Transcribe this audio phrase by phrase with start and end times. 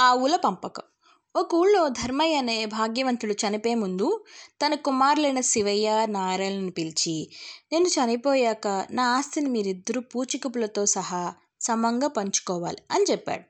[0.00, 0.84] ఆవుల పంపకం.
[1.34, 4.06] ఒక ఊళ్ళో ధర్మయ్య అనే భాగ్యవంతుడు చనిపోయే ముందు
[4.62, 7.14] తన కుమారులైన శివయ్య నారాయణను పిలిచి
[7.72, 11.22] నేను చనిపోయాక నా ఆస్తిని మీరిద్దరూ పూచికపులతో సహా
[11.60, 13.44] సమంగా పంచుకోవాలి అని చెప్పాడు.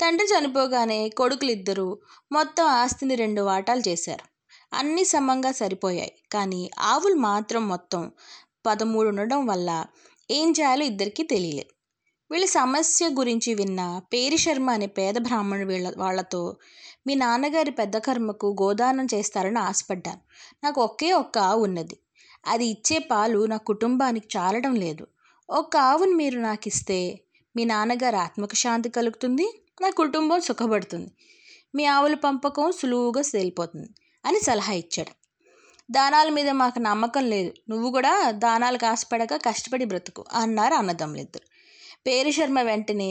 [0.00, 1.88] తండ్రి చనిపోగానే కొడుకులిద్దరూ
[2.32, 4.24] మొత్తం ఆస్తిని రెండు వాటాలు చేశారు.
[4.72, 6.12] అన్నీ సమంగా సరిపోయాయి.
[6.32, 8.02] కానీ ఆవులు మాత్రం మొత్తం
[8.66, 9.70] పదమూడు ఉండడం వల్ల
[10.30, 11.73] ఏం చేయాలో ఇద్దరికీ తెలియలేదు.
[12.34, 16.56] వీళ్ళ సమస్య గురించి విన్న పేరి శర్మ అనే పేద బ్రాహ్మణుడు వీళ్ళ వాళ్ళతో
[17.06, 20.20] మీ నాన్నగారి పెద్ద కర్మకు గోదానం చేస్తారని ఆశపడ్డాను.
[20.64, 21.96] నాకు ఒకే ఒక్క ఆవు ఉన్నది.
[22.46, 25.06] అది ఇచ్చే పాలు నా కుటుంబానికి చాలడం లేదు.
[25.50, 27.20] ఒక్క ఆవును మీరు నాకు ఇస్తే
[27.56, 31.10] మీ నాన్నగారు ఆత్మకు శాంతి కలుగుతుంది నా కుటుంబం సుఖపడుతుంది.
[31.74, 33.88] మీ ఆవుల పంపకం సులువుగా తేలిపోతుంది
[34.24, 35.12] అని సలహా ఇచ్చాడు.
[35.90, 37.52] దానాల మీద మాకు నమ్మకం లేదు.
[37.68, 41.53] నువ్వు కూడా దానాలకు ఆశపడక కష్టపడి బ్రతుకు అన్నారు అన్నదమ్ములిద్దరు.
[42.06, 43.10] పేరు శర్మ వెంటనే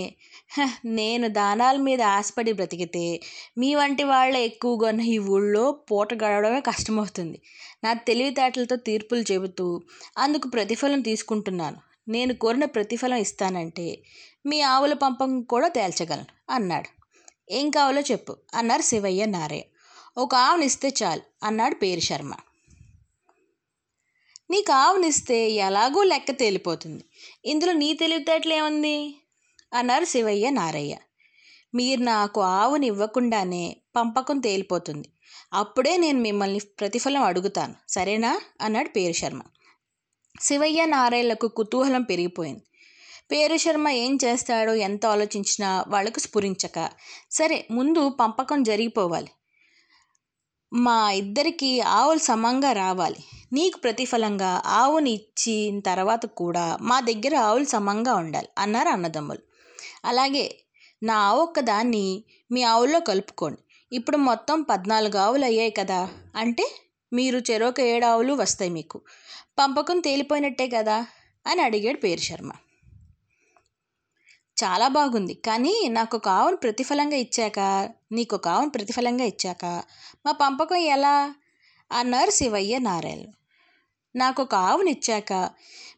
[0.56, 3.06] "హ, నేను దానాల మీద ఆశపడి బ్రతికితే
[3.58, 7.38] మీ వంటి వాళ్ళే ఎక్కువగా ఉన్న ఈ ఊళ్ళో పూట గడవడమే కష్టమవుతుంది.
[7.84, 9.68] నా తెలివితేటలతో తీర్పులు చెబుతూ
[10.18, 11.80] అందుకు ప్రతిఫలం తీసుకుంటున్నాను.
[12.08, 13.88] నేను కోరిన ప్రతిఫలం ఇస్తానంటే
[14.46, 16.90] మీ ఆవుల పంపం కూడా తేల్చగలను అన్నాడు.
[17.50, 19.62] ఏం కావాలో చెప్పు అన్నారు శివయ్య నారే
[20.18, 22.32] ఒక ఆవునిస్తే చాలు అన్నాడు పేరు శర్మ.
[24.54, 27.04] నీకు ఆవునిస్తే ఎలాగో లెక్క తేలిపోతుంది.
[27.46, 29.16] ఇందులో నీ తెలివితేటలు ఏముంది?
[29.74, 30.98] అన్నారు శివయ్య నారయ్య.
[31.76, 35.10] మీరు నాకు ఆవుని ఇవ్వకుండానే పంపకం తేలిపోతుంది.
[35.54, 37.76] అప్పుడే నేను మిమ్మల్ని ప్రతిఫలం అడుగుతాను.
[37.90, 38.42] సరేనా?
[38.62, 39.42] అన్నాడు పేరు శర్మ.
[40.42, 42.62] శివయ్య నారాయణలకు కుతూహలం పెరిగిపోయింది.
[43.32, 46.90] పేరు శర్మ ఏం చేస్తాడో ఎంత ఆలోచించినా వాళ్ళకు స్ఫురించక.
[47.32, 49.32] సరే ముందు పంపకం జరిగిపోవాలి.
[50.74, 53.33] మా ఇద్దరికి ఆవులు సమంగా రావాలి.
[53.54, 59.44] నీకు ప్రతిఫలంగా ఆవుని ఇచ్చిన తర్వాత కూడా మా దగ్గర ఆవులు సమంగా ఉండాలి అన్నారు అన్నదమ్ములు.
[60.06, 60.46] అలాగే
[61.04, 63.60] నా ఆవు ఒక్కదాన్ని మీ ఆవుల్లో కలుపుకోండి.
[63.92, 66.66] ఇప్పుడు మొత్తం పద్నాలుగు ఆవులు అయ్యాయి కదా అంటే
[67.14, 69.02] మీరు చెరొక ఏడు ఆవులు వస్తాయి మీకు.
[69.60, 70.98] పంపకం తేలిపోయినట్టే కదా
[71.46, 72.52] అని అడిగాడు పేరు శర్మ
[74.64, 75.34] చాలా బాగుంది.
[75.34, 77.60] కానీ నాకు ఒక ఆవును ప్రతిఫలంగా ఇచ్చాక
[78.12, 79.66] నీకు ఒక ఆవును ప్రతిఫలంగా ఇచ్చాక
[80.26, 81.16] మా పంపకం ఎలా?
[81.92, 83.24] అన్నారు శివయ్య నారాయణ
[84.16, 85.50] నాకు ఒక ఆవునిచ్చాక.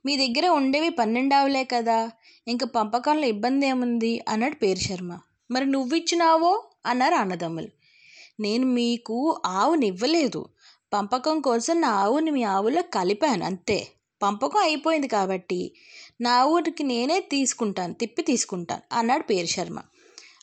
[0.05, 2.11] మీ దగ్గర ఉండేవి పన్నెండు ఆవులే కదా.
[2.47, 5.19] ఇంక పంపకంలో ఇబ్బంది ఏముంది అన్నాడు పేరు శర్మ.
[5.51, 6.63] మరి నువ్విచ్చినావో?
[6.85, 7.67] అన్నారు అన్నదమ్ములు.
[8.39, 10.45] నేను మీకు ఆవుని ఇవ్వలేదు
[10.93, 13.87] పంపకం కోసం నా ఆవుని మీ ఆవులో కలిపాను అంతే.
[14.23, 15.71] పంపకం అయిపోయింది కాబట్టి
[16.21, 19.79] నా ఊరికి నేనే తీసుకుంటాను తిప్పి తీసుకుంటాను అన్నాడు పేరు శర్మ.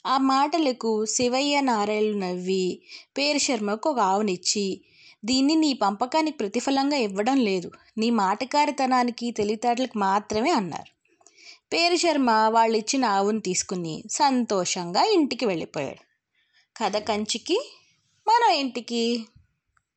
[0.07, 2.83] ఆ మాటలకు శివయ్య నారాయణలు నవ్వి
[3.19, 4.81] పేరు శర్మకు ఒక ఆవునిచ్చి
[5.25, 7.71] దీన్ని నీ పంపకానికి ప్రతిఫలంగా ఇవ్వడం లేదు.
[7.99, 10.93] నీ మాటకారితనానికి తెలివితేటలకు మాత్రమే అన్నారు.
[11.73, 13.05] పేరు శర్మ వాళ్ళు ఇచ్చిన
[13.45, 16.03] తీసుకుని సంతోషంగా ఇంటికి వెళ్ళిపోయాడు.
[16.77, 17.73] కథ కంచికి
[18.29, 19.27] మన ఇంటికి.